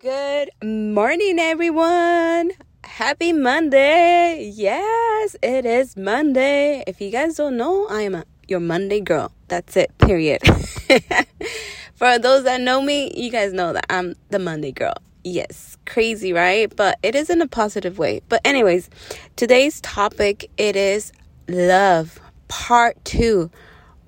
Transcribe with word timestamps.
Good 0.00 0.50
morning, 0.62 1.40
everyone. 1.40 2.52
Happy 2.84 3.32
Monday. 3.32 4.48
Yes, 4.54 5.34
it 5.42 5.66
is 5.66 5.96
Monday. 5.96 6.84
If 6.86 7.00
you 7.00 7.10
guys 7.10 7.34
don't 7.34 7.56
know, 7.56 7.88
I 7.88 8.02
am 8.02 8.14
a, 8.14 8.24
your 8.46 8.60
Monday 8.60 9.00
girl. 9.00 9.32
That's 9.48 9.76
it, 9.76 9.90
period. 9.98 10.40
For 11.96 12.16
those 12.16 12.44
that 12.44 12.60
know 12.60 12.80
me, 12.80 13.12
you 13.12 13.28
guys 13.32 13.52
know 13.52 13.72
that 13.72 13.86
I'm 13.90 14.14
the 14.30 14.38
Monday 14.38 14.70
girl. 14.70 14.94
Yes, 15.24 15.76
crazy, 15.84 16.32
right? 16.32 16.72
But 16.76 17.00
it 17.02 17.16
is 17.16 17.28
in 17.28 17.42
a 17.42 17.48
positive 17.48 17.98
way. 17.98 18.20
But 18.28 18.40
anyways, 18.44 18.88
today's 19.34 19.80
topic 19.80 20.48
it 20.58 20.76
is 20.76 21.10
love 21.48 22.20
part 22.46 23.04
2 23.04 23.50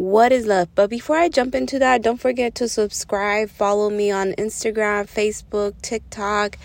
what 0.00 0.32
is 0.32 0.46
love? 0.46 0.74
But 0.74 0.88
before 0.88 1.16
I 1.16 1.28
jump 1.28 1.54
into 1.54 1.78
that, 1.78 2.00
don't 2.00 2.16
forget 2.16 2.54
to 2.54 2.70
subscribe, 2.70 3.50
follow 3.50 3.90
me 3.90 4.10
on 4.10 4.32
Instagram, 4.32 5.06
Facebook, 5.06 5.74
TikTok, 5.82 6.56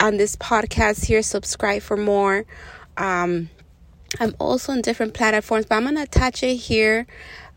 on 0.00 0.16
this 0.16 0.34
podcast 0.34 1.04
here. 1.04 1.20
Subscribe 1.20 1.82
for 1.82 1.98
more. 1.98 2.46
Um, 2.96 3.50
I'm 4.18 4.34
also 4.38 4.72
on 4.72 4.80
different 4.80 5.12
platforms, 5.12 5.66
but 5.66 5.74
I'm 5.74 5.84
gonna 5.84 6.04
attach 6.04 6.42
it 6.42 6.54
here, 6.54 7.06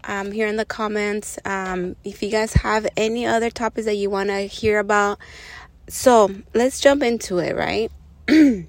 um, 0.04 0.34
here 0.34 0.48
in 0.48 0.58
the 0.58 0.66
comments. 0.66 1.40
Um, 1.46 1.96
if 2.04 2.22
you 2.22 2.30
guys 2.30 2.52
have 2.56 2.86
any 2.98 3.26
other 3.26 3.50
topics 3.50 3.86
that 3.86 3.96
you 3.96 4.10
wanna 4.10 4.42
hear 4.42 4.80
about, 4.80 5.20
so 5.88 6.30
let's 6.54 6.82
jump 6.82 7.02
into 7.02 7.38
it. 7.38 7.56
Right? 7.56 7.90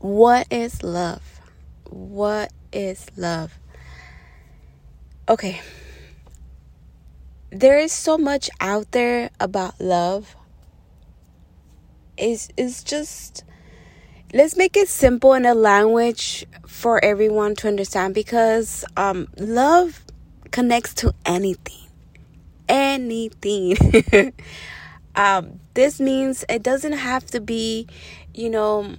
what 0.00 0.48
is 0.50 0.82
love? 0.82 1.22
What 1.84 2.52
is 2.72 3.06
love? 3.16 3.56
Okay. 5.30 5.60
There 7.50 7.78
is 7.78 7.92
so 7.92 8.18
much 8.18 8.50
out 8.60 8.92
there 8.92 9.30
about 9.40 9.80
love. 9.80 10.36
It's, 12.18 12.50
it's 12.56 12.84
just 12.84 13.44
let's 14.32 14.56
make 14.56 14.76
it 14.76 14.88
simple 14.88 15.34
in 15.34 15.46
a 15.46 15.54
language 15.54 16.46
for 16.66 17.02
everyone 17.04 17.56
to 17.56 17.68
understand 17.68 18.14
because 18.14 18.84
um, 18.96 19.26
love 19.38 20.04
connects 20.50 20.94
to 20.94 21.14
anything 21.24 21.88
anything 22.68 23.76
um, 25.16 25.58
this 25.74 26.00
means 26.00 26.44
it 26.48 26.62
doesn't 26.62 26.92
have 26.92 27.26
to 27.26 27.40
be 27.40 27.86
you 28.32 28.48
know 28.48 28.94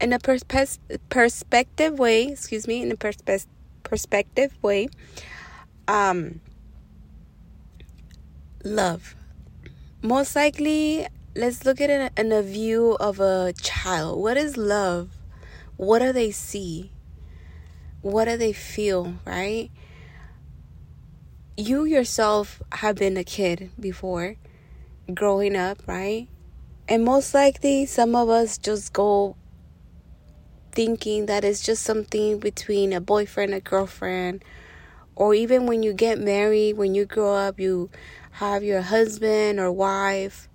in 0.00 0.12
a 0.12 0.18
perspe- 0.18 0.98
perspective 1.08 1.98
way 1.98 2.24
excuse 2.24 2.66
me 2.66 2.82
in 2.82 2.90
a 2.90 2.96
perspe- 2.96 3.46
perspective 3.92 4.56
way 4.62 4.88
um 5.86 6.40
love. 8.64 9.14
Most 10.00 10.34
likely 10.34 11.06
let's 11.36 11.66
look 11.66 11.78
at 11.78 11.90
it 11.90 12.10
in 12.16 12.32
a 12.32 12.40
view 12.40 12.96
of 12.98 13.20
a 13.20 13.52
child. 13.60 14.18
What 14.18 14.38
is 14.38 14.56
love? 14.56 15.10
What 15.76 15.98
do 15.98 16.10
they 16.10 16.30
see? 16.30 16.90
What 18.00 18.24
do 18.28 18.38
they 18.38 18.54
feel 18.54 19.16
right? 19.26 19.70
You 21.58 21.84
yourself 21.84 22.62
have 22.72 22.96
been 22.96 23.18
a 23.18 23.24
kid 23.24 23.72
before 23.78 24.36
growing 25.12 25.54
up 25.54 25.86
right? 25.86 26.28
And 26.88 27.04
most 27.04 27.34
likely 27.34 27.84
some 27.84 28.16
of 28.16 28.30
us 28.30 28.56
just 28.56 28.94
go 28.94 29.36
thinking 30.72 31.26
that 31.26 31.44
it's 31.44 31.62
just 31.62 31.82
something 31.82 32.38
between 32.38 32.92
a 32.92 33.00
boyfriend 33.00 33.52
and 33.54 33.62
girlfriend 33.62 34.42
or 35.14 35.34
even 35.34 35.66
when 35.66 35.82
you 35.82 35.92
get 35.92 36.18
married, 36.18 36.76
when 36.76 36.94
you 36.94 37.04
grow 37.04 37.34
up, 37.34 37.60
you 37.60 37.90
have 38.32 38.64
your 38.64 38.80
husband 38.80 39.60
or 39.60 39.70
wife. 39.70 40.48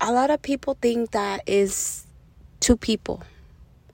A 0.00 0.12
lot 0.12 0.30
of 0.30 0.40
people 0.40 0.78
think 0.80 1.10
that 1.10 1.42
is 1.46 2.06
two 2.60 2.76
people. 2.76 3.22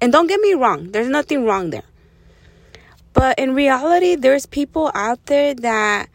And 0.01 0.13
don't 0.13 0.27
get 0.27 0.41
me 0.41 0.55
wrong, 0.55 0.91
there's 0.93 1.09
nothing 1.09 1.45
wrong 1.45 1.71
there. 1.71 1.85
But 3.15 3.39
in 3.39 3.55
reality, 3.55 4.17
there's 4.17 4.45
people 4.45 4.91
out 4.95 5.25
there 5.27 5.55
that 5.55 6.11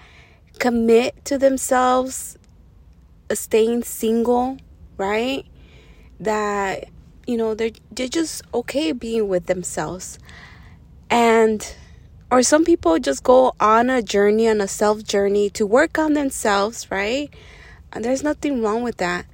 commit 0.60 1.26
to 1.26 1.38
themselves 1.38 2.38
staying 3.32 3.84
single, 3.84 4.58
right? 4.98 5.46
That 6.20 6.90
you 7.30 7.38
know, 7.38 7.54
they're 7.54 7.70
they're 7.92 8.08
just 8.08 8.42
okay 8.56 8.92
being 8.92 9.28
with 9.28 9.46
themselves. 9.46 10.18
And 11.12 11.62
or 12.32 12.42
some 12.42 12.66
people 12.66 12.98
just 12.98 13.24
go 13.24 13.54
on 13.60 13.92
a 13.92 14.02
journey, 14.02 14.50
on 14.50 14.62
a 14.62 14.68
self 14.68 15.04
journey 15.04 15.52
to 15.52 15.68
work 15.68 16.00
on 16.00 16.14
themselves, 16.14 16.90
right? 16.90 17.32
And 17.94 18.04
there's 18.04 18.24
nothing 18.24 18.64
wrong 18.64 18.82
with 18.82 18.98
that. 18.98 19.28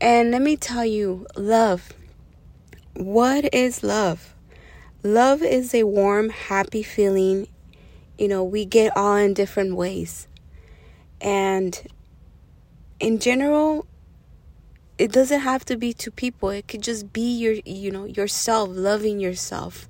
And 0.00 0.30
let 0.30 0.42
me 0.42 0.56
tell 0.56 0.84
you, 0.84 1.26
love. 1.34 1.92
What 2.94 3.52
is 3.52 3.82
love? 3.82 4.32
Love 5.02 5.42
is 5.42 5.74
a 5.74 5.82
warm, 5.82 6.28
happy 6.28 6.84
feeling. 6.84 7.48
You 8.16 8.28
know, 8.28 8.44
we 8.44 8.64
get 8.64 8.96
all 8.96 9.16
in 9.16 9.34
different 9.34 9.74
ways. 9.74 10.28
And 11.20 11.82
in 13.00 13.18
general, 13.18 13.86
it 14.98 15.12
doesn't 15.12 15.40
have 15.40 15.64
to 15.66 15.76
be 15.76 15.92
to 15.94 16.10
people. 16.10 16.50
It 16.50 16.68
could 16.68 16.82
just 16.82 17.12
be 17.12 17.36
your, 17.36 17.54
you 17.64 17.90
know, 17.90 18.04
yourself, 18.04 18.70
loving 18.72 19.20
yourself 19.20 19.88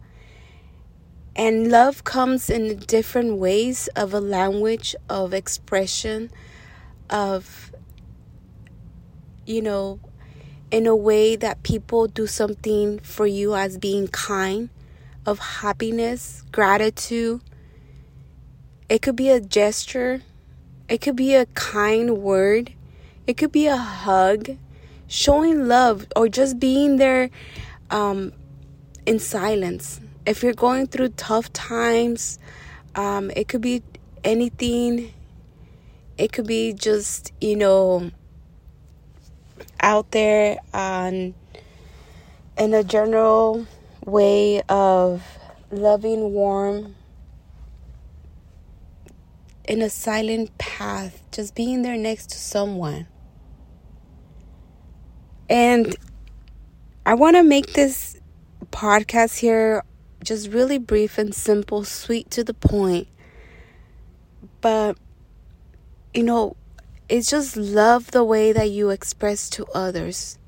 and 1.37 1.71
love 1.71 2.05
comes 2.05 2.49
in 2.49 2.79
different 2.79 3.39
ways 3.39 3.89
of 3.97 4.15
a 4.15 4.21
language 4.21 4.95
of 5.09 5.35
expression, 5.35 6.31
of, 7.11 7.73
you 9.45 9.61
know, 9.61 9.99
in 10.71 10.87
a 10.87 10.95
way 10.95 11.35
that 11.35 11.63
people 11.65 12.07
do 12.07 12.27
something 12.27 13.01
for 13.01 13.27
you 13.27 13.55
as 13.55 13.79
being 13.79 14.07
kind, 14.09 14.71
of 15.27 15.39
happiness, 15.39 16.45
gratitude. 16.53 17.41
It 18.89 19.03
could 19.03 19.17
be 19.17 19.31
a 19.31 19.41
gesture, 19.41 20.23
it 20.89 21.01
could 21.01 21.17
be 21.17 21.35
a 21.35 21.47
kind 21.47 22.19
word, 22.19 22.75
it 23.27 23.37
could 23.37 23.51
be 23.51 23.67
a 23.67 23.77
hug, 23.77 24.51
showing 25.09 25.69
love, 25.69 26.07
or 26.17 26.29
just 26.29 26.59
being 26.59 26.97
there 26.97 27.31
um, 27.91 28.33
in 29.07 29.19
silence 29.19 30.01
if 30.27 30.43
you're 30.43 30.55
going 30.55 30.87
through 30.87 31.11
tough 31.11 31.53
times, 31.53 32.39
um, 32.95 33.31
it 33.37 33.49
could 33.49 33.61
be 33.61 33.83
anything. 34.23 35.13
It 36.17 36.33
could 36.33 36.47
be 36.47 36.73
just, 36.73 37.33
you 37.41 37.57
know, 37.57 38.11
out 39.81 40.11
there 40.13 40.59
on 40.73 41.35
in 42.57 42.73
a 42.73 42.85
general 42.85 43.67
way 44.07 44.63
of 44.69 45.23
loving, 45.71 46.33
warm, 46.33 46.95
in 49.65 49.83
a 49.83 49.91
silent 49.91 50.57
path, 50.57 51.23
just 51.33 51.55
being 51.55 51.83
there 51.83 51.97
next 51.97 52.31
to 52.31 52.39
someone. 52.39 53.07
And 55.49 55.95
I 57.05 57.15
want 57.15 57.37
to 57.37 57.43
make 57.43 57.73
this 57.75 58.19
podcast 58.71 59.39
here 59.39 59.85
just 60.23 60.51
really 60.51 60.79
brief 60.79 61.19
and 61.19 61.35
simple, 61.35 61.85
sweet 61.85 62.31
to 62.31 62.43
the 62.43 62.55
point. 62.55 63.09
But, 64.61 64.97
you 66.15 66.23
know, 66.23 66.57
it's 67.09 67.31
just 67.31 67.57
love 67.57 68.11
the 68.11 68.25
way 68.25 68.53
that 68.53 68.71
you 68.71 68.91
express 68.91 69.51
to 69.51 69.67
others. 69.75 70.39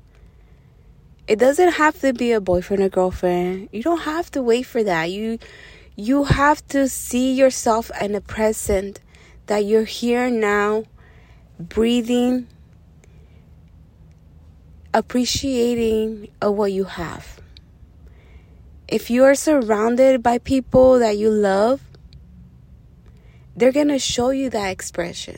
It 1.27 1.37
doesn't 1.37 1.73
have 1.73 1.99
to 2.01 2.13
be 2.13 2.31
a 2.31 2.41
boyfriend 2.41 2.81
or 2.81 2.89
girlfriend. 2.89 3.69
You 3.71 3.83
don't 3.83 4.01
have 4.01 4.31
to 4.31 4.41
wait 4.41 4.63
for 4.63 4.83
that. 4.83 5.11
You 5.11 5.39
you 5.95 6.25
have 6.25 6.65
to 6.67 6.87
see 6.87 7.33
yourself 7.33 7.91
in 7.99 8.13
the 8.13 8.21
present 8.21 9.01
that 9.47 9.65
you're 9.65 9.83
here 9.83 10.29
now, 10.29 10.83
breathing, 11.59 12.47
appreciating 14.97 16.29
of 16.41 16.55
what 16.55 16.71
you 16.71 16.83
have 16.83 17.37
if 18.87 19.09
you 19.09 19.25
are 19.25 19.35
surrounded 19.35 20.23
by 20.23 20.37
people 20.37 20.99
that 20.99 21.17
you 21.17 21.29
love, 21.29 21.81
they're 23.55 23.71
going 23.71 23.89
to 23.89 23.99
show 23.99 24.29
you 24.29 24.49
that 24.49 24.69
expression. 24.69 25.37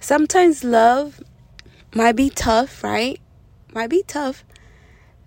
Sometimes 0.00 0.64
love 0.64 1.22
might 1.94 2.16
be 2.16 2.30
tough, 2.30 2.82
right? 2.82 3.20
Might 3.72 3.90
be 3.90 4.02
tough. 4.06 4.44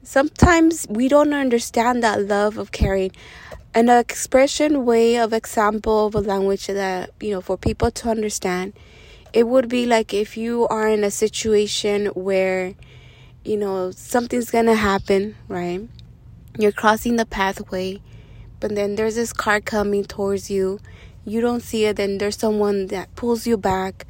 Sometimes 0.03 0.87
we 0.89 1.07
don't 1.07 1.33
understand 1.33 2.03
that 2.03 2.23
love 2.23 2.57
of 2.57 2.71
caring. 2.71 3.11
An 3.73 3.89
expression 3.89 4.85
way 4.85 5.17
of 5.17 5.31
example 5.31 6.07
of 6.07 6.15
a 6.15 6.19
language 6.19 6.67
that, 6.67 7.11
you 7.21 7.31
know, 7.31 7.41
for 7.41 7.57
people 7.57 7.91
to 7.91 8.09
understand, 8.09 8.73
it 9.31 9.47
would 9.47 9.69
be 9.69 9.85
like 9.85 10.13
if 10.13 10.35
you 10.35 10.67
are 10.67 10.87
in 10.87 11.03
a 11.03 11.11
situation 11.11 12.07
where, 12.07 12.73
you 13.47 13.55
know, 13.55 13.91
something's 13.91 14.51
to 14.51 14.75
happen, 14.75 15.35
right? 15.47 15.87
You're 16.59 16.73
crossing 16.73 17.15
the 17.15 17.25
pathway, 17.25 18.01
but 18.59 18.75
then 18.75 18.95
there's 18.95 19.15
this 19.15 19.31
car 19.31 19.61
coming 19.61 20.03
towards 20.03 20.51
you. 20.51 20.81
You 21.23 21.39
don't 21.39 21.63
see 21.63 21.85
it, 21.85 21.95
then 21.95 22.17
there's 22.17 22.37
someone 22.37 22.87
that 22.87 23.15
pulls 23.15 23.47
you 23.47 23.55
back 23.55 24.05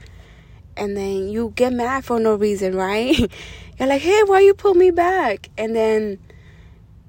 and 0.76 0.98
then 0.98 1.28
you 1.30 1.54
get 1.56 1.72
mad 1.72 2.04
for 2.04 2.20
no 2.20 2.34
reason, 2.34 2.76
right? 2.76 3.16
You're 3.80 3.88
like, 3.88 4.02
hey, 4.02 4.24
why 4.26 4.40
you 4.40 4.56
pull 4.56 4.74
me 4.74 4.90
back? 4.90 5.50
And 5.56 5.76
then, 5.76 6.18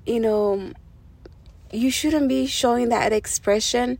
you 0.04 0.20
know, 0.20 0.72
you 1.72 1.90
shouldn't 1.90 2.28
be 2.28 2.46
showing 2.46 2.90
that 2.90 3.10
expression 3.10 3.98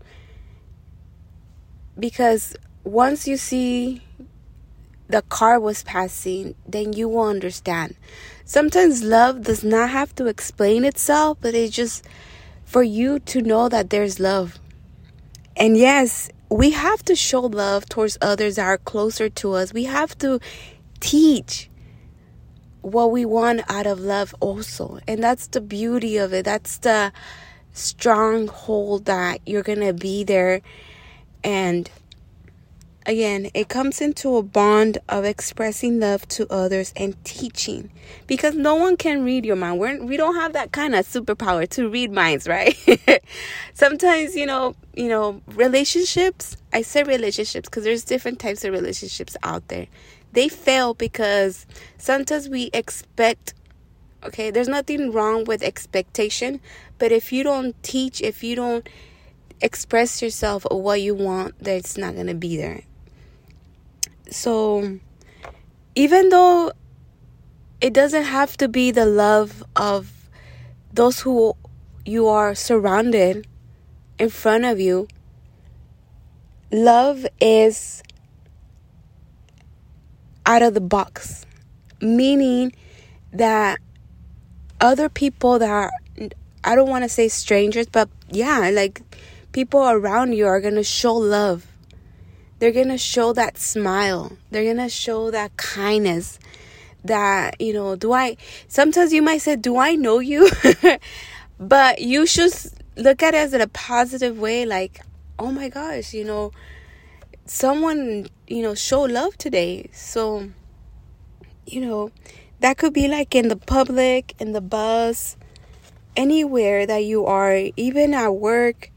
because 1.99 2.55
once 2.85 3.27
you 3.27 3.39
see 3.39 4.03
the 5.09 5.23
car 5.23 5.59
was 5.59 5.83
passing, 5.83 6.55
then 6.67 6.93
you 6.93 7.09
will 7.09 7.27
understand. 7.27 7.97
Sometimes 8.45 9.03
love 9.03 9.43
does 9.43 9.65
not 9.65 9.91
have 9.91 10.15
to 10.17 10.27
explain 10.27 10.85
itself, 10.85 11.39
but 11.41 11.55
it's 11.55 11.75
just 11.75 12.05
for 12.65 12.83
you 12.83 13.19
to 13.21 13.41
know 13.41 13.69
that 13.69 13.91
there's 13.91 14.21
love. 14.21 14.59
And 15.57 15.77
yes, 15.77 16.31
we 16.51 16.71
have 16.71 17.03
to 17.05 17.15
show 17.15 17.41
love 17.41 17.89
towards 17.89 18.17
others 18.21 18.57
that 18.57 18.65
are 18.65 18.79
closer 18.79 19.29
to 19.29 19.53
us. 19.55 19.73
We 19.73 19.85
have 19.85 20.17
to 20.19 20.41
teach 21.01 21.69
what 22.81 23.11
we 23.11 23.25
want 23.25 23.63
out 23.69 23.87
of 23.87 24.01
love 24.01 24.35
also. 24.41 24.99
And 25.07 25.23
that's 25.23 25.47
the 25.49 25.61
beauty 25.61 26.17
of 26.17 26.33
it. 26.33 26.45
That's 26.45 26.79
the 26.79 27.13
stronghold 27.73 29.05
that 29.07 29.41
you're 29.47 29.63
going 29.63 29.81
to 29.81 29.93
be 29.93 30.25
there 30.25 30.61
and 31.45 31.91
again, 33.09 33.51
it 33.55 33.69
comes 33.71 34.03
into 34.03 34.37
a 34.37 34.43
bond 34.43 34.99
of 35.09 35.25
expressing 35.25 35.99
love 35.99 36.29
to 36.29 36.47
others 36.53 36.93
and 36.95 37.17
teaching 37.25 37.91
because 38.27 38.55
no 38.55 38.75
one 38.75 38.99
can 38.99 39.25
read 39.25 39.47
your 39.47 39.57
mind. 39.57 39.81
We're, 39.81 40.05
we 40.05 40.19
don't 40.19 40.35
have 40.35 40.53
that 40.53 40.73
kind 40.73 40.95
of 40.95 41.07
superpower 41.07 41.67
to 41.71 41.89
read 41.89 42.13
minds, 42.13 42.47
right? 42.47 42.77
Sometimes, 43.75 44.37
you 44.37 44.45
know, 44.45 44.77
you 44.95 45.09
know, 45.09 45.41
relationships, 45.49 46.57
I 46.73 46.83
say 46.83 47.03
relationships 47.03 47.69
because 47.69 47.83
there's 47.83 48.05
different 48.05 48.41
types 48.41 48.63
of 48.65 48.73
relationships 48.73 49.39
out 49.43 49.67
there. 49.69 49.87
They 50.33 50.49
fail 50.49 50.93
because 50.93 51.67
sometimes 51.97 52.49
we 52.51 52.69
expect 52.75 53.55
okay, 54.25 54.51
there's 54.51 54.69
nothing 54.69 55.13
wrong 55.13 55.45
with 55.45 55.63
expectation, 55.63 56.61
but 56.99 57.13
if 57.13 57.33
you 57.33 57.45
don't 57.45 57.81
teach, 57.85 58.21
if 58.21 58.43
you 58.43 58.57
don't 58.57 58.87
express 59.61 60.21
yourself 60.21 60.67
what 60.71 61.01
you 61.01 61.15
want, 61.15 61.55
that's 61.61 61.97
not 61.97 62.15
going 62.15 62.27
to 62.27 62.35
be 62.35 62.57
there. 62.57 62.83
So, 64.31 64.99
even 65.95 66.29
though 66.29 66.73
it 67.81 67.93
doesn't 67.95 68.25
have 68.25 68.57
to 68.59 68.69
be 68.69 68.91
the 68.91 69.07
love 69.07 69.63
of 69.75 70.13
those 70.93 71.21
who 71.21 71.55
you 72.05 72.27
are 72.27 72.55
surrounded 72.55 73.47
in 74.19 74.29
front 74.29 74.65
of 74.65 74.81
you, 74.81 75.09
love 76.71 77.27
is 77.41 78.03
out 80.45 80.63
of 80.63 80.75
the 80.75 80.81
box, 80.81 81.47
meaning 82.01 82.73
that 83.33 83.79
other 84.81 85.09
people 85.09 85.59
that 85.59 85.71
are, 85.71 85.91
I 86.65 86.75
don't 86.75 86.89
want 86.89 87.05
to 87.05 87.09
say 87.09 87.29
strangers, 87.29 87.87
but 87.87 88.09
yeah, 88.31 88.71
like 88.71 89.01
people 89.53 89.89
around 89.89 90.33
you 90.33 90.47
are 90.47 90.61
going 90.61 90.75
to 90.75 90.85
show 90.85 91.15
love 91.15 91.68
they're 92.59 92.73
going 92.73 92.89
to 92.89 92.99
show 92.99 93.33
that 93.33 93.59
smile. 93.59 94.33
They're 94.51 94.65
going 94.65 94.79
to 94.79 94.89
show 94.89 95.31
that 95.31 95.57
kindness. 95.57 96.39
That, 97.05 97.61
you 97.61 97.73
know, 97.73 97.95
do 97.97 98.13
I, 98.13 98.37
sometimes 98.67 99.13
you 99.13 99.23
might 99.23 99.39
say, 99.39 99.57
do 99.57 99.79
I 99.79 99.95
know 99.95 100.19
you? 100.19 100.51
but 101.61 102.01
you 102.01 102.27
should 102.27 102.53
look 102.97 103.23
at 103.23 103.35
it 103.35 103.39
as 103.39 103.55
in 103.55 103.61
a 103.61 103.69
positive 103.69 104.39
way, 104.39 104.67
like, 104.67 105.01
oh 105.39 105.53
my 105.53 105.69
gosh, 105.69 106.13
you 106.13 106.25
know, 106.25 106.51
someone, 107.47 108.27
you 108.49 108.63
know, 108.63 108.75
show 108.75 109.03
love 109.03 109.39
today. 109.39 109.89
So, 109.93 110.51
you 111.67 111.81
know, 111.81 112.11
that 112.61 112.77
could 112.77 112.93
be 112.93 113.07
like 113.07 113.35
in 113.35 113.49
the 113.49 113.57
public, 113.57 114.35
in 114.41 114.53
the 114.53 114.61
bus, 114.61 115.37
anywhere 116.17 116.85
that 116.85 117.05
you 117.05 117.25
are, 117.27 117.57
even 117.77 118.13
at 118.13 118.31
work, 118.31 118.91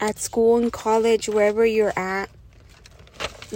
at 0.00 0.18
school, 0.18 0.56
in 0.56 0.70
college, 0.70 1.28
wherever 1.28 1.66
you're 1.66 1.96
at 1.96 2.30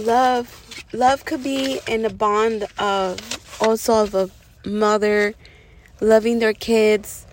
love 0.05 0.83
love 0.93 1.25
could 1.25 1.43
be 1.43 1.79
in 1.87 2.03
the 2.03 2.09
bond 2.09 2.65
of 2.77 3.19
also 3.61 4.03
of 4.03 4.15
a 4.15 4.29
mother 4.67 5.33
loving 6.01 6.39
their 6.39 6.53
kids 6.53 7.25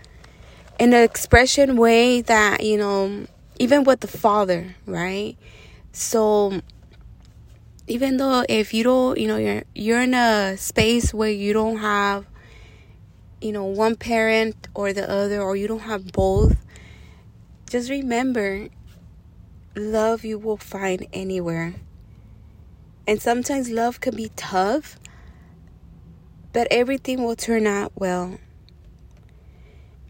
in 0.78 0.92
an 0.92 1.02
expression 1.02 1.76
way 1.76 2.20
that 2.20 2.62
you 2.62 2.76
know 2.76 3.26
even 3.58 3.84
with 3.84 4.00
the 4.00 4.08
father 4.08 4.74
right? 4.86 5.36
So 5.92 6.60
even 7.86 8.16
though 8.16 8.44
if 8.48 8.74
you 8.74 8.82
don't 8.82 9.18
you 9.18 9.28
know 9.28 9.36
you're 9.36 9.62
you're 9.74 10.00
in 10.00 10.14
a 10.14 10.56
space 10.56 11.14
where 11.14 11.30
you 11.30 11.52
don't 11.52 11.78
have 11.78 12.26
you 13.40 13.52
know 13.52 13.64
one 13.64 13.96
parent 13.96 14.68
or 14.74 14.92
the 14.92 15.08
other 15.08 15.40
or 15.40 15.56
you 15.56 15.68
don't 15.68 15.80
have 15.80 16.12
both 16.12 16.56
just 17.70 17.90
remember 17.90 18.68
love 19.76 20.24
you 20.24 20.38
will 20.38 20.56
find 20.56 21.06
anywhere 21.12 21.74
and 23.06 23.22
sometimes 23.22 23.70
love 23.70 24.00
can 24.00 24.16
be 24.16 24.30
tough, 24.36 24.98
but 26.52 26.66
everything 26.70 27.22
will 27.22 27.36
turn 27.36 27.66
out 27.66 27.92
well. 27.94 28.38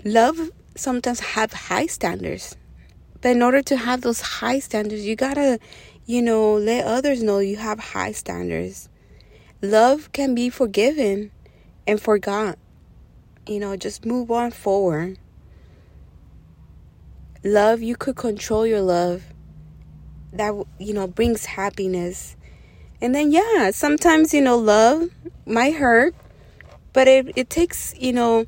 Love 0.05 0.51
sometimes 0.77 1.21
have 1.21 1.53
high 1.53 1.87
standards. 1.87 2.57
But 3.21 3.31
in 3.31 3.43
order 3.43 3.63
to 3.63 3.77
have 3.77 4.03
those 4.03 4.21
high 4.21 4.61
standards, 4.61 5.05
you 5.05 5.17
gotta, 5.17 5.59
you 6.05 6.23
know, 6.23 6.55
let 6.55 6.87
others 6.87 7.23
know 7.23 7.39
you 7.39 7.57
have 7.57 7.79
high 7.79 8.13
standards. 8.13 8.89
Love 9.63 10.13
can 10.13 10.35
be 10.35 10.49
forgiven 10.49 11.33
and 11.87 12.01
forgot. 12.01 12.59
You 13.47 13.59
know, 13.61 13.77
just 13.77 14.05
move 14.05 14.31
on 14.31 14.51
forward. 14.51 15.19
Love, 17.43 17.83
you 17.83 17.97
could 17.97 18.17
control 18.17 18.67
your 18.67 18.83
love. 18.83 19.25
That, 20.33 20.53
you 20.79 20.93
know, 20.93 21.07
brings 21.07 21.47
happiness 21.47 22.37
and 23.01 23.15
then, 23.15 23.33
yeah, 23.33 23.71
sometimes, 23.73 24.33
you 24.33 24.41
know, 24.41 24.57
love 24.57 25.11
might 25.47 25.75
hurt, 25.75 26.15
but 26.93 27.09
it, 27.09 27.37
it 27.37 27.51
takes, 27.51 27.95
you 27.99 28.13
know, 28.13 28.47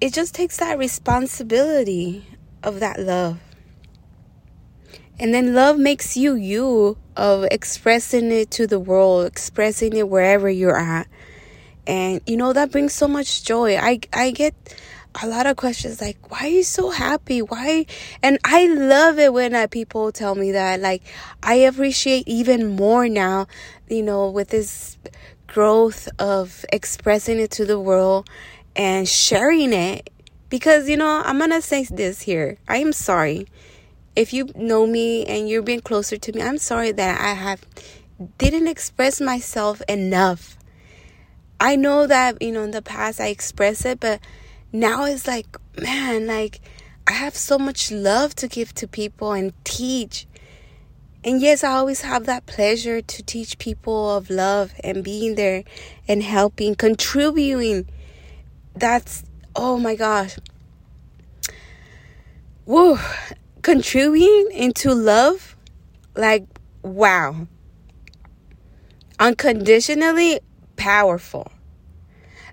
it 0.00 0.12
just 0.12 0.34
takes 0.34 0.56
that 0.58 0.78
responsibility 0.78 2.26
of 2.62 2.80
that 2.80 2.98
love. 2.98 3.38
And 5.18 5.34
then 5.34 5.54
love 5.54 5.78
makes 5.78 6.16
you 6.16 6.34
you 6.34 6.96
of 7.14 7.44
expressing 7.50 8.32
it 8.32 8.50
to 8.52 8.66
the 8.66 8.78
world, 8.78 9.26
expressing 9.26 9.94
it 9.94 10.08
wherever 10.08 10.48
you're 10.48 10.78
at. 10.78 11.06
And 11.86 12.22
you 12.26 12.36
know 12.36 12.54
that 12.54 12.70
brings 12.70 12.94
so 12.94 13.06
much 13.06 13.44
joy. 13.44 13.76
I 13.76 14.00
I 14.12 14.30
get 14.30 14.54
a 15.22 15.26
lot 15.26 15.46
of 15.46 15.56
questions 15.56 16.00
like 16.00 16.30
why 16.30 16.40
are 16.42 16.48
you 16.48 16.62
so 16.62 16.90
happy? 16.90 17.42
Why 17.42 17.86
and 18.22 18.38
i 18.44 18.66
love 18.66 19.18
it 19.18 19.32
when 19.32 19.54
uh, 19.54 19.66
people 19.66 20.12
tell 20.12 20.34
me 20.34 20.52
that 20.52 20.80
like 20.80 21.02
i 21.42 21.54
appreciate 21.54 22.28
even 22.28 22.76
more 22.76 23.08
now 23.08 23.46
you 23.88 24.02
know 24.02 24.30
with 24.30 24.48
this 24.48 24.98
growth 25.46 26.08
of 26.18 26.64
expressing 26.72 27.40
it 27.40 27.50
to 27.50 27.64
the 27.64 27.78
world 27.78 28.28
and 28.76 29.08
sharing 29.08 29.72
it. 29.72 30.10
Because 30.48 30.88
you 30.88 30.96
know 30.96 31.22
i'm 31.24 31.38
gonna 31.38 31.62
say 31.62 31.84
this 31.84 32.22
here 32.22 32.58
i 32.68 32.78
am 32.78 32.92
sorry. 32.92 33.46
If 34.16 34.32
you 34.32 34.50
know 34.54 34.86
me 34.86 35.24
and 35.24 35.48
you're 35.48 35.62
being 35.62 35.80
closer 35.80 36.16
to 36.16 36.32
me 36.32 36.42
i'm 36.42 36.58
sorry 36.58 36.92
that 36.92 37.20
i 37.20 37.34
have 37.34 37.64
didn't 38.38 38.68
express 38.68 39.20
myself 39.20 39.80
enough. 39.88 40.56
I 41.58 41.76
know 41.76 42.06
that 42.06 42.40
you 42.40 42.52
know 42.52 42.62
in 42.62 42.70
the 42.70 42.82
past 42.82 43.20
i 43.20 43.26
expressed 43.28 43.84
it 43.84 44.00
but 44.00 44.20
now 44.72 45.04
it's 45.04 45.26
like, 45.26 45.56
man, 45.80 46.26
like 46.26 46.60
I 47.06 47.12
have 47.12 47.34
so 47.36 47.58
much 47.58 47.90
love 47.90 48.34
to 48.36 48.48
give 48.48 48.72
to 48.74 48.86
people 48.86 49.32
and 49.32 49.52
teach. 49.64 50.26
And 51.24 51.40
yes, 51.42 51.62
I 51.64 51.72
always 51.72 52.02
have 52.02 52.26
that 52.26 52.46
pleasure 52.46 53.02
to 53.02 53.22
teach 53.22 53.58
people 53.58 54.16
of 54.16 54.30
love 54.30 54.72
and 54.82 55.04
being 55.04 55.34
there 55.34 55.64
and 56.08 56.22
helping, 56.22 56.74
contributing. 56.74 57.88
That's, 58.74 59.24
oh 59.54 59.76
my 59.76 59.96
gosh. 59.96 60.38
Whoa. 62.64 62.98
Contributing 63.62 64.48
into 64.52 64.94
love, 64.94 65.56
like, 66.14 66.44
wow. 66.82 67.48
Unconditionally 69.18 70.40
powerful. 70.76 71.52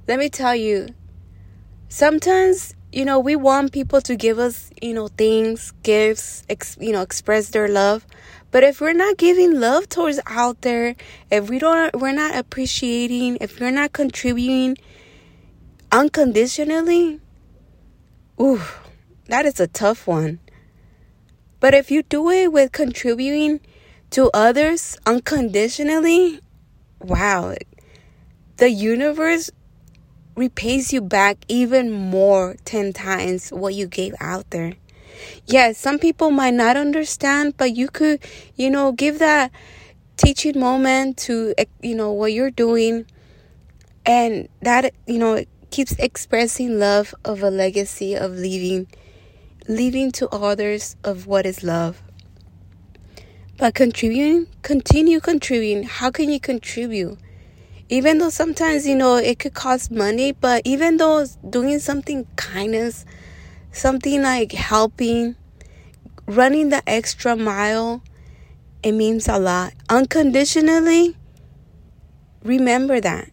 Let 0.08 0.20
me 0.20 0.28
tell 0.28 0.56
you, 0.56 0.90
sometimes 1.90 2.74
you 2.92 3.06
know 3.06 3.20
we 3.20 3.36
want 3.36 3.72
people 3.72 4.02
to 4.02 4.16
give 4.16 4.40
us 4.40 4.72
you 4.82 4.94
know 4.94 5.08
things 5.08 5.74
gifts 5.84 6.44
ex- 6.50 6.78
you 6.80 6.92
know 6.92 7.02
express 7.02 7.50
their 7.50 7.68
love. 7.68 8.06
But 8.50 8.64
if 8.64 8.80
we're 8.80 8.94
not 8.94 9.18
giving 9.18 9.60
love 9.60 9.90
towards 9.90 10.20
out 10.26 10.62
there 10.62 10.96
if 11.30 11.50
we 11.50 11.60
don't 11.60 11.96
we're 11.96 12.14
not 12.14 12.36
appreciating 12.36 13.38
if 13.42 13.60
we're 13.60 13.72
not 13.72 13.94
contributing 13.94 14.78
unconditionally 15.92 17.20
ooh 18.40 18.62
that 19.28 19.46
is 19.46 19.60
a 19.60 19.68
tough 19.68 20.08
one. 20.08 20.40
But 21.60 21.74
if 21.74 21.92
you 21.92 22.04
do 22.04 22.30
it 22.30 22.52
with 22.52 22.72
contributing 22.72 23.60
to 24.12 24.30
others 24.34 24.98
unconditionally, 25.06 26.40
wow, 27.00 27.56
the 28.58 28.70
universe 28.70 29.52
repays 30.38 30.94
you 30.94 31.02
back 31.02 31.38
even 31.50 31.92
more 31.92 32.56
10 32.64 32.94
times 32.94 33.50
what 33.50 33.74
you 33.74 33.88
gave 33.88 34.14
out 34.22 34.50
there. 34.52 34.74
Yes, 35.48 35.80
some 35.80 35.98
people 35.98 36.30
might 36.30 36.54
not 36.54 36.78
understand, 36.78 37.58
but 37.58 37.76
you 37.76 37.90
could, 37.90 38.22
you 38.56 38.70
know, 38.70 38.92
give 38.92 39.18
that 39.20 39.52
teaching 40.16 40.60
moment 40.60 41.18
to, 41.18 41.56
eh, 41.58 41.66
you 41.82 41.96
know, 41.96 42.12
what 42.12 42.32
you're 42.34 42.52
doing. 42.52 43.06
And 44.06 44.48
that, 44.62 44.94
you 45.08 45.18
know, 45.18 45.44
keeps 45.72 45.94
expressing 45.94 46.80
love 46.80 47.16
of 47.26 47.42
a 47.42 47.50
legacy 47.50 48.16
of 48.16 48.32
leaving, 48.34 48.88
leaving 49.68 50.12
to 50.14 50.30
others 50.30 50.96
of 51.04 51.26
what 51.26 51.46
is 51.48 51.64
love. 51.64 52.02
But 53.58 53.74
contributing, 53.74 54.46
continue 54.62 55.20
contributing. 55.20 55.84
How 55.84 56.12
can 56.12 56.30
you 56.30 56.40
contribute? 56.40 57.18
Even 57.90 58.18
though 58.18 58.30
sometimes, 58.30 58.86
you 58.86 58.96
know, 58.96 59.16
it 59.16 59.40
could 59.40 59.54
cost 59.54 59.92
money, 59.92 60.34
but 60.34 60.62
even 60.66 60.98
though 60.98 61.26
doing 61.50 61.80
something 61.80 62.28
kindness, 62.36 63.06
something 63.72 64.22
like 64.22 64.52
helping, 64.52 65.36
running 66.26 66.70
the 66.70 66.82
extra 66.88 67.36
mile, 67.36 68.04
it 68.84 68.92
means 68.92 69.28
a 69.28 69.40
lot. 69.40 69.74
Unconditionally, 69.90 71.16
remember 72.44 73.00
that. 73.00 73.32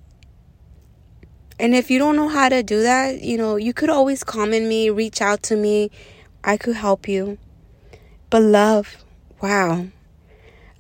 And 1.59 1.75
if 1.75 1.91
you 1.91 1.99
don't 1.99 2.17
know 2.17 2.29
how 2.29 2.49
to 2.49 2.63
do 2.63 2.83
that, 2.83 3.23
you 3.23 3.37
know, 3.37 3.57
you 3.57 3.73
could 3.73 3.91
always 3.91 4.25
comment 4.25 4.67
me, 4.67 4.91
reach 4.91 5.21
out 5.21 5.43
to 5.45 5.57
me. 5.57 5.91
I 6.43 6.57
could 6.57 6.77
help 6.77 7.09
you. 7.09 7.39
But 8.29 8.43
love, 8.43 9.05
wow. 9.41 9.87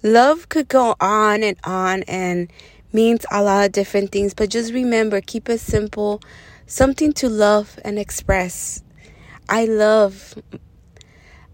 Love 0.02 0.48
could 0.48 0.68
go 0.68 0.94
on 1.00 1.42
and 1.42 1.56
on 1.64 2.02
and 2.02 2.52
means 2.94 3.26
a 3.30 3.42
lot 3.42 3.66
of 3.66 3.72
different 3.72 4.12
things, 4.12 4.32
but 4.32 4.48
just 4.48 4.72
remember, 4.72 5.20
keep 5.20 5.48
it 5.48 5.60
simple, 5.60 6.22
something 6.66 7.12
to 7.14 7.28
love 7.28 7.78
and 7.84 7.98
express. 7.98 8.82
I 9.48 9.66
love 9.66 10.34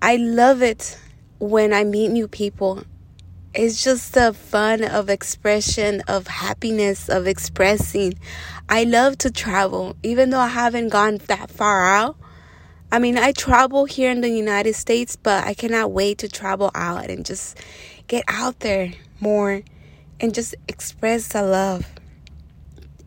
I 0.02 0.16
love 0.16 0.62
it 0.62 0.98
when 1.38 1.72
I 1.72 1.84
meet 1.84 2.08
new 2.08 2.28
people. 2.28 2.84
It's 3.52 3.82
just 3.82 4.14
the 4.14 4.32
fun 4.32 4.84
of 4.84 5.10
expression, 5.10 6.02
of 6.02 6.28
happiness, 6.28 7.08
of 7.08 7.26
expressing. 7.26 8.14
I 8.68 8.84
love 8.84 9.18
to 9.18 9.30
travel, 9.30 9.96
even 10.04 10.30
though 10.30 10.38
I 10.38 10.48
haven't 10.48 10.90
gone 10.90 11.18
that 11.26 11.50
far 11.50 11.84
out. 11.84 12.16
I 12.92 12.98
mean, 12.98 13.18
I 13.18 13.32
travel 13.32 13.84
here 13.86 14.10
in 14.10 14.20
the 14.20 14.30
United 14.30 14.74
States, 14.74 15.16
but 15.16 15.44
I 15.44 15.54
cannot 15.54 15.90
wait 15.92 16.18
to 16.18 16.28
travel 16.28 16.70
out 16.74 17.10
and 17.10 17.26
just 17.26 17.58
get 18.06 18.24
out 18.28 18.60
there 18.60 18.92
more 19.20 19.62
and 20.20 20.34
just 20.34 20.54
express 20.68 21.28
the 21.28 21.42
love. 21.42 21.86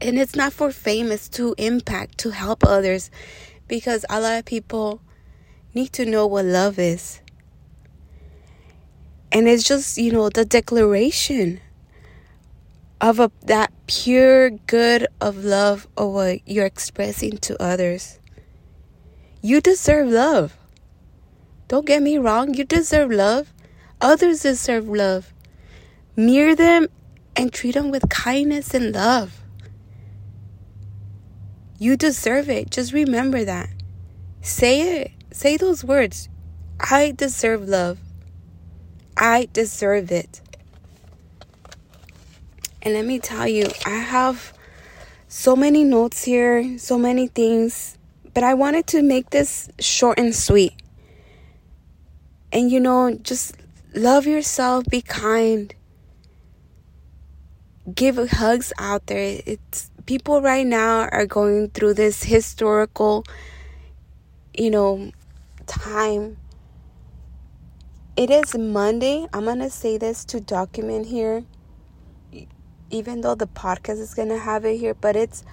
And 0.01 0.19
it's 0.19 0.35
not 0.35 0.51
for 0.51 0.71
fame, 0.71 1.11
it's 1.11 1.29
to 1.29 1.55
impact, 1.57 2.17
to 2.19 2.31
help 2.31 2.63
others 2.65 3.09
because 3.67 4.05
a 4.09 4.19
lot 4.19 4.39
of 4.39 4.45
people 4.45 5.01
need 5.73 5.93
to 5.93 6.05
know 6.05 6.27
what 6.27 6.45
love 6.45 6.77
is. 6.77 7.21
And 9.31 9.47
it's 9.47 9.63
just, 9.63 9.97
you 9.97 10.11
know, 10.11 10.29
the 10.29 10.45
declaration 10.45 11.61
of 12.99 13.19
a, 13.19 13.31
that 13.45 13.71
pure 13.87 14.49
good 14.49 15.07
of 15.19 15.43
love 15.43 15.87
of 15.97 16.11
what 16.11 16.47
you're 16.47 16.65
expressing 16.65 17.37
to 17.37 17.61
others. 17.61 18.19
You 19.41 19.61
deserve 19.61 20.09
love. 20.09 20.57
Don't 21.67 21.85
get 21.85 22.03
me 22.03 22.17
wrong, 22.17 22.53
you 22.53 22.63
deserve 22.63 23.11
love. 23.11 23.53
Others 24.01 24.41
deserve 24.41 24.87
love. 24.87 25.33
Mirror 26.15 26.55
them 26.55 26.87
and 27.35 27.51
treat 27.51 27.73
them 27.73 27.91
with 27.91 28.09
kindness 28.09 28.73
and 28.73 28.93
love. 28.93 29.41
You 31.79 31.97
deserve 31.97 32.49
it. 32.49 32.69
Just 32.69 32.93
remember 32.93 33.43
that. 33.43 33.69
Say 34.41 35.01
it. 35.01 35.11
Say 35.31 35.57
those 35.57 35.83
words. 35.83 36.29
I 36.79 37.11
deserve 37.11 37.67
love. 37.67 37.99
I 39.17 39.47
deserve 39.53 40.11
it. 40.11 40.41
And 42.81 42.93
let 42.93 43.05
me 43.05 43.19
tell 43.19 43.47
you, 43.47 43.69
I 43.85 43.97
have 43.97 44.53
so 45.27 45.55
many 45.55 45.83
notes 45.83 46.23
here, 46.23 46.77
so 46.77 46.97
many 46.97 47.27
things, 47.27 47.97
but 48.33 48.43
I 48.43 48.53
wanted 48.53 48.87
to 48.87 49.01
make 49.01 49.29
this 49.29 49.69
short 49.79 50.19
and 50.19 50.35
sweet. 50.35 50.73
And 52.51 52.69
you 52.69 52.79
know, 52.79 53.15
just 53.15 53.55
love 53.95 54.27
yourself, 54.27 54.85
be 54.85 55.01
kind, 55.01 55.73
give 57.91 58.17
hugs 58.29 58.71
out 58.77 59.07
there. 59.07 59.41
It's 59.45 59.91
people 60.05 60.41
right 60.41 60.65
now 60.65 61.07
are 61.11 61.25
going 61.25 61.69
through 61.69 61.95
this 61.95 62.23
historical, 62.23 63.25
you 64.53 64.69
know, 64.69 65.11
time. 65.65 66.37
It 68.15 68.29
is 68.29 68.55
Monday. 68.55 69.27
I'm 69.33 69.45
going 69.45 69.59
to 69.59 69.69
say 69.69 69.97
this 69.97 70.23
to 70.25 70.39
document 70.39 71.07
here, 71.07 71.43
even 72.89 73.21
though 73.21 73.35
the 73.35 73.47
podcast 73.47 73.99
is 73.99 74.13
going 74.13 74.29
to 74.29 74.37
have 74.37 74.65
it 74.65 74.77
here, 74.77 74.93
but 74.93 75.15
it's 75.15 75.43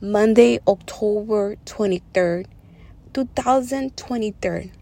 Monday, 0.00 0.58
October 0.66 1.56
23rd, 1.64 2.46
2023. 3.12 4.72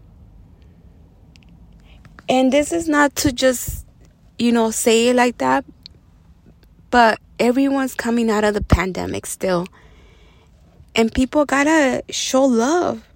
And 2.29 2.51
this 2.51 2.71
is 2.71 2.89
not 2.89 3.15
to 3.17 3.31
just, 3.31 3.85
you 4.37 4.51
know, 4.51 4.71
say 4.71 5.09
it 5.09 5.15
like 5.15 5.37
that, 5.37 5.63
but 6.89 7.19
everyone's 7.39 7.95
coming 7.95 8.29
out 8.29 8.43
of 8.43 8.53
the 8.53 8.63
pandemic 8.63 9.25
still. 9.25 9.67
And 10.95 11.13
people 11.13 11.45
gotta 11.45 12.03
show 12.09 12.43
love. 12.43 13.07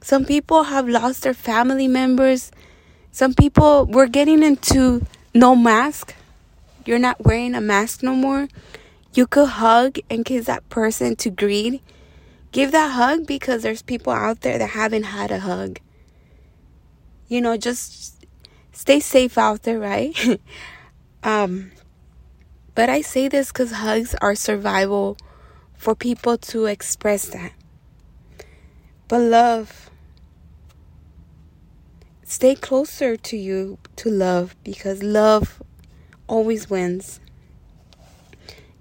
Some 0.00 0.24
people 0.24 0.64
have 0.64 0.88
lost 0.88 1.22
their 1.22 1.34
family 1.34 1.88
members. 1.88 2.50
Some 3.10 3.34
people, 3.34 3.86
we're 3.86 4.08
getting 4.08 4.42
into 4.42 5.04
no 5.34 5.54
mask. 5.54 6.14
You're 6.84 6.98
not 6.98 7.24
wearing 7.24 7.54
a 7.54 7.60
mask 7.60 8.02
no 8.02 8.14
more. 8.14 8.48
You 9.14 9.26
could 9.26 9.48
hug 9.48 9.98
and 10.08 10.24
kiss 10.24 10.46
that 10.46 10.68
person 10.68 11.16
to 11.16 11.30
greet. 11.30 11.82
Give 12.50 12.72
that 12.72 12.92
hug 12.92 13.26
because 13.26 13.62
there's 13.62 13.82
people 13.82 14.12
out 14.12 14.40
there 14.40 14.58
that 14.58 14.70
haven't 14.70 15.04
had 15.04 15.30
a 15.30 15.40
hug. 15.40 15.78
You 17.28 17.40
know, 17.40 17.56
just 17.56 18.26
stay 18.72 19.00
safe 19.00 19.38
out 19.38 19.62
there, 19.62 19.78
right? 19.78 20.40
um, 21.22 21.70
but 22.74 22.88
I 22.88 23.00
say 23.00 23.28
this 23.28 23.48
because 23.48 23.72
hugs 23.72 24.14
are 24.20 24.34
survival 24.34 25.16
for 25.76 25.94
people 25.94 26.38
to 26.38 26.66
express 26.66 27.26
that. 27.26 27.52
But 29.08 29.20
love, 29.20 29.90
stay 32.24 32.54
closer 32.54 33.16
to 33.16 33.36
you 33.36 33.78
to 33.96 34.08
love 34.08 34.56
because 34.64 35.02
love 35.02 35.62
always 36.26 36.70
wins. 36.70 37.20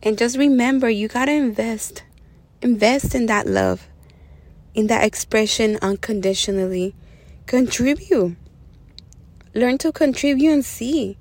And 0.03 0.17
just 0.17 0.37
remember, 0.37 0.89
you 0.89 1.07
gotta 1.07 1.33
invest. 1.33 2.03
Invest 2.61 3.13
in 3.13 3.25
that 3.25 3.47
love, 3.47 3.87
in 4.73 4.87
that 4.87 5.03
expression 5.03 5.77
unconditionally. 5.81 6.95
Contribute. 7.45 8.37
Learn 9.53 9.77
to 9.79 9.91
contribute 9.91 10.51
and 10.51 10.63
see 10.63 11.17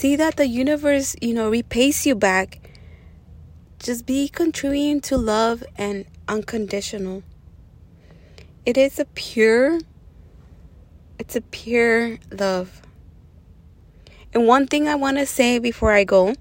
see 0.00 0.16
that 0.16 0.36
the 0.36 0.46
universe, 0.46 1.14
you 1.20 1.34
know, 1.34 1.50
repays 1.50 2.06
you 2.06 2.14
back. 2.14 2.70
Just 3.78 4.06
be 4.06 4.30
contributing 4.30 5.02
to 5.02 5.18
love 5.18 5.62
and 5.76 6.06
unconditional. 6.26 7.22
It 8.64 8.78
is 8.78 8.98
a 8.98 9.04
pure, 9.04 9.78
it's 11.18 11.36
a 11.36 11.42
pure 11.42 12.16
love. 12.32 12.80
And 14.32 14.46
one 14.46 14.66
thing 14.66 14.88
I 14.88 14.94
want 14.94 15.18
to 15.18 15.26
say 15.26 15.58
before 15.58 15.92
I 15.92 16.04
go 16.04 16.34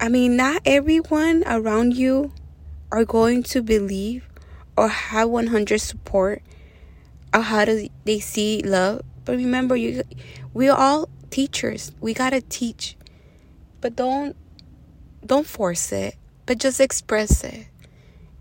I 0.00 0.08
mean, 0.08 0.36
not 0.36 0.60
everyone 0.66 1.44
around 1.46 1.96
you 1.96 2.32
are 2.90 3.04
going 3.04 3.44
to 3.44 3.62
believe 3.62 4.28
or 4.76 4.88
have 4.88 5.30
100 5.30 5.78
support 5.78 6.42
of 7.32 7.44
how 7.44 7.64
do 7.64 7.88
they 8.04 8.18
see 8.18 8.60
love. 8.60 9.02
But 9.24 9.36
remember, 9.36 9.76
you 9.76 10.02
we're 10.52 10.74
all 10.74 11.08
teachers. 11.30 11.92
We 12.00 12.14
got 12.14 12.30
to 12.30 12.40
teach. 12.40 12.96
But 13.80 13.96
don't 13.96 14.36
don't 15.24 15.46
force 15.46 15.92
it, 15.92 16.16
but 16.46 16.58
just 16.58 16.80
express 16.80 17.44
it. 17.44 17.66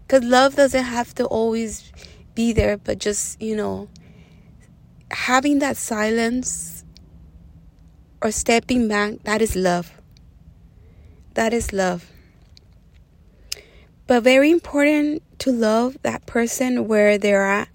Cuz 0.08 0.24
love 0.24 0.56
doesn't 0.56 0.84
have 0.84 1.16
to 1.16 1.25
always 1.25 1.92
be 2.36 2.54
there, 2.54 2.78
but 2.78 3.00
just, 3.00 3.42
you 3.42 3.56
know, 3.56 3.88
having 5.12 5.60
that 5.60 5.78
silence 5.78 6.84
or 8.22 8.32
stepping 8.32 8.88
back, 8.88 9.24
that 9.24 9.42
is 9.42 9.56
love. 9.56 9.92
That 11.36 11.54
is 11.54 11.74
love. 11.74 12.10
But 14.08 14.24
very 14.24 14.52
important 14.52 15.24
to 15.40 15.52
love 15.52 15.98
that 16.04 16.25
person 16.25 16.88
where 16.88 17.18
they're 17.18 17.46
at. 17.46 17.70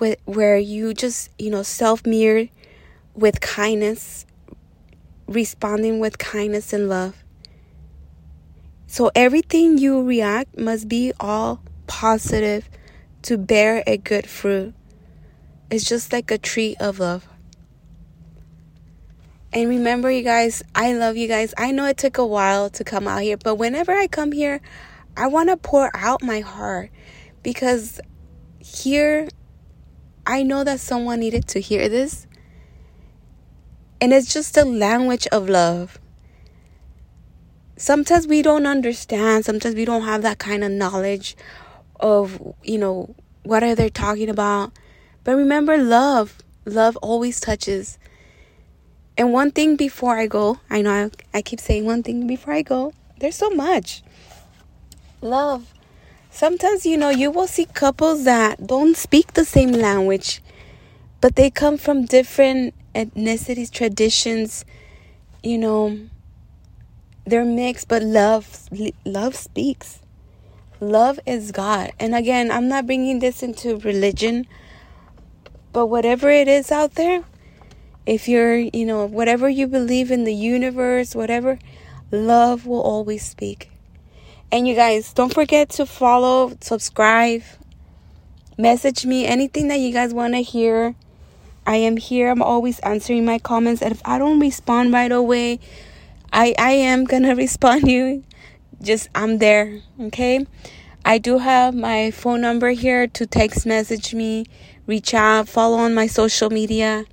With 0.00 0.18
where 0.24 0.58
you 0.58 0.94
just, 0.94 1.30
you 1.38 1.50
know, 1.50 1.62
self-mirror 1.62 2.48
with 3.14 3.40
kindness, 3.40 4.26
responding 5.26 5.98
with 5.98 6.18
kindness 6.18 6.72
and 6.72 6.88
love. 6.88 7.24
So 8.86 9.10
everything 9.14 9.78
you 9.78 10.02
react 10.02 10.58
must 10.58 10.88
be 10.88 11.12
all 11.18 11.60
positive 11.86 12.68
to 13.22 13.36
bear 13.36 13.82
a 13.86 13.96
good 13.96 14.26
fruit. 14.26 14.74
It's 15.70 15.84
just 15.84 16.12
like 16.12 16.30
a 16.30 16.38
tree 16.38 16.76
of 16.78 16.98
love. 16.98 17.26
And 19.52 19.68
remember, 19.68 20.10
you 20.10 20.22
guys, 20.22 20.62
I 20.74 20.94
love 20.94 21.16
you 21.16 21.28
guys. 21.28 21.54
I 21.56 21.70
know 21.70 21.86
it 21.86 21.96
took 21.96 22.18
a 22.18 22.26
while 22.26 22.70
to 22.70 22.84
come 22.84 23.06
out 23.06 23.22
here, 23.22 23.36
but 23.36 23.54
whenever 23.54 23.92
I 23.92 24.08
come 24.08 24.32
here, 24.32 24.60
I 25.16 25.28
want 25.28 25.48
to 25.48 25.56
pour 25.56 25.90
out 25.94 26.22
my 26.22 26.40
heart 26.40 26.90
because 27.42 28.00
here 28.58 29.28
I 30.26 30.42
know 30.42 30.64
that 30.64 30.80
someone 30.80 31.20
needed 31.20 31.46
to 31.48 31.60
hear 31.60 31.88
this. 31.88 32.26
And 34.00 34.12
it's 34.12 34.32
just 34.32 34.56
a 34.56 34.64
language 34.64 35.26
of 35.28 35.48
love. 35.48 35.98
Sometimes 37.76 38.26
we 38.26 38.42
don't 38.42 38.66
understand, 38.66 39.44
sometimes 39.44 39.74
we 39.74 39.84
don't 39.84 40.02
have 40.02 40.22
that 40.22 40.38
kind 40.38 40.62
of 40.64 40.70
knowledge 40.70 41.36
of, 42.00 42.54
you 42.62 42.78
know, 42.78 43.14
what 43.42 43.62
are 43.62 43.74
they 43.74 43.90
talking 43.90 44.30
about. 44.30 44.72
But 45.24 45.36
remember 45.36 45.76
love. 45.76 46.38
Love 46.64 46.96
always 46.98 47.40
touches. 47.40 47.98
And 49.18 49.32
one 49.32 49.50
thing 49.50 49.76
before 49.76 50.16
I 50.16 50.26
go, 50.26 50.60
I 50.70 50.82
know 50.82 50.90
I, 50.90 51.38
I 51.38 51.42
keep 51.42 51.60
saying 51.60 51.84
one 51.84 52.02
thing 52.02 52.26
before 52.26 52.54
I 52.54 52.62
go. 52.62 52.92
There's 53.18 53.36
so 53.36 53.50
much. 53.50 54.02
Love. 55.20 55.73
Sometimes, 56.34 56.84
you 56.84 56.96
know, 56.96 57.10
you 57.10 57.30
will 57.30 57.46
see 57.46 57.64
couples 57.64 58.24
that 58.24 58.66
don't 58.66 58.96
speak 58.96 59.34
the 59.34 59.44
same 59.44 59.70
language, 59.70 60.42
but 61.20 61.36
they 61.36 61.48
come 61.48 61.78
from 61.78 62.06
different 62.06 62.74
ethnicities, 62.92 63.70
traditions, 63.70 64.64
you 65.44 65.56
know, 65.56 65.96
they're 67.24 67.44
mixed, 67.44 67.86
but 67.86 68.02
love 68.02 68.68
love 69.04 69.36
speaks. 69.36 70.00
Love 70.80 71.20
is 71.24 71.52
God. 71.52 71.92
And 72.00 72.16
again, 72.16 72.50
I'm 72.50 72.66
not 72.66 72.84
bringing 72.84 73.20
this 73.20 73.40
into 73.40 73.76
religion, 73.76 74.48
but 75.72 75.86
whatever 75.86 76.30
it 76.30 76.48
is 76.48 76.72
out 76.72 76.96
there, 76.96 77.22
if 78.06 78.26
you're, 78.26 78.56
you 78.56 78.84
know, 78.84 79.06
whatever 79.06 79.48
you 79.48 79.68
believe 79.68 80.10
in 80.10 80.24
the 80.24 80.34
universe, 80.34 81.14
whatever, 81.14 81.60
love 82.10 82.66
will 82.66 82.82
always 82.82 83.24
speak. 83.24 83.70
And 84.54 84.68
you 84.68 84.76
guys, 84.76 85.12
don't 85.12 85.34
forget 85.34 85.68
to 85.70 85.84
follow, 85.84 86.56
subscribe, 86.60 87.42
message 88.56 89.04
me 89.04 89.26
anything 89.26 89.66
that 89.66 89.80
you 89.80 89.92
guys 89.92 90.14
want 90.14 90.34
to 90.34 90.42
hear. 90.42 90.94
I 91.66 91.74
am 91.74 91.96
here. 91.96 92.30
I'm 92.30 92.40
always 92.40 92.78
answering 92.78 93.24
my 93.24 93.40
comments. 93.40 93.82
And 93.82 93.90
if 93.90 94.00
I 94.04 94.16
don't 94.16 94.38
respond 94.38 94.92
right 94.92 95.10
away, 95.10 95.58
I, 96.32 96.54
I 96.56 96.70
am 96.70 97.02
going 97.10 97.24
to 97.24 97.32
respond 97.32 97.88
you. 97.88 98.22
Just, 98.80 99.08
I'm 99.12 99.38
there. 99.38 99.80
Okay. 100.00 100.46
I 101.04 101.18
do 101.18 101.38
have 101.38 101.74
my 101.74 102.12
phone 102.12 102.40
number 102.40 102.70
here 102.70 103.08
to 103.08 103.26
text 103.26 103.66
message 103.66 104.14
me, 104.14 104.46
reach 104.86 105.14
out, 105.14 105.48
follow 105.48 105.78
on 105.78 105.94
my 105.94 106.06
social 106.06 106.50
media. 106.50 107.06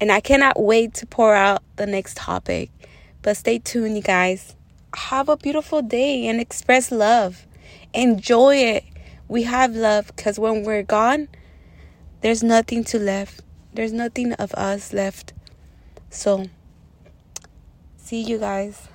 And 0.00 0.10
I 0.10 0.18
cannot 0.18 0.60
wait 0.60 0.94
to 0.94 1.06
pour 1.06 1.36
out 1.36 1.62
the 1.76 1.86
next 1.86 2.16
topic. 2.16 2.72
But 3.22 3.36
stay 3.36 3.60
tuned, 3.60 3.94
you 3.94 4.02
guys. 4.02 4.56
Have 4.94 5.28
a 5.28 5.36
beautiful 5.36 5.82
day 5.82 6.26
and 6.26 6.40
express 6.40 6.90
love. 6.90 7.46
Enjoy 7.94 8.56
it. 8.56 8.84
We 9.28 9.44
have 9.44 9.74
love 9.74 10.08
because 10.08 10.38
when 10.38 10.64
we're 10.64 10.82
gone, 10.82 11.28
there's 12.20 12.42
nothing 12.42 12.84
to 12.84 12.98
left. 12.98 13.40
There's 13.72 13.92
nothing 13.92 14.32
of 14.34 14.52
us 14.54 14.92
left. 14.92 15.32
So, 16.10 16.46
see 17.96 18.20
you 18.20 18.38
guys. 18.38 18.89